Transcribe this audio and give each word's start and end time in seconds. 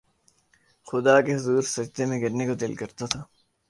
خدا 0.87 1.15
کے 1.25 1.31
حضور 1.35 1.61
سجدے 1.75 2.03
میں 2.09 2.21
گرنے 2.21 2.43
کو 2.47 2.53
دل 2.61 2.73
کرتا 2.81 3.05
تھا 3.11 3.21